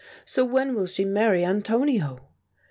[0.25, 2.21] So when will she marry Antonio?